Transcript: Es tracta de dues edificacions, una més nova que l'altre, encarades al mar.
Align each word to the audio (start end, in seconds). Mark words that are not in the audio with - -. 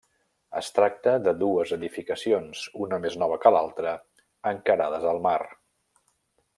Es 0.59 0.69
tracta 0.77 1.11
de 1.27 1.33
dues 1.41 1.73
edificacions, 1.77 2.63
una 2.87 3.01
més 3.05 3.19
nova 3.25 3.39
que 3.45 3.55
l'altre, 3.57 3.95
encarades 4.57 5.11
al 5.15 5.25
mar. 5.29 5.41